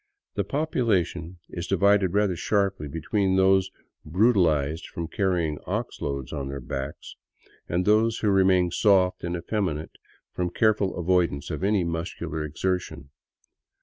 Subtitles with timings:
[0.33, 3.69] The population is divided rather sharply between those
[4.03, 7.15] brutalized from carrying ox loads on their backs,
[7.69, 9.99] and those who remain soft and effeminate
[10.33, 13.11] from careful avoidance of any muscular exertion.